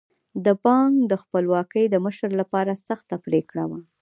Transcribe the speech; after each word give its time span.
د 0.45 0.47
بانک 0.63 1.11
خپلواکي 1.23 1.83
د 1.89 1.95
مشر 2.05 2.29
لپاره 2.41 2.81
سخته 2.87 3.15
پرېکړه 3.25 3.63
وه. 3.69 3.79